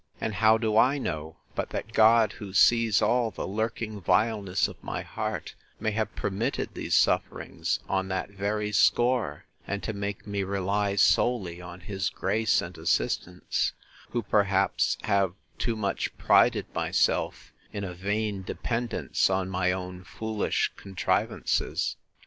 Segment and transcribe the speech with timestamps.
[0.19, 4.83] And how do I know, but that God, who sees all the lurking vileness of
[4.83, 10.41] my heart, may have permitted these sufferings on that very score, and to make me
[10.41, 13.73] rely solely on his grace and assistance,
[14.09, 20.71] who, perhaps, have too much prided myself in a vain dependence on my own foolish
[20.77, 21.95] contrivances?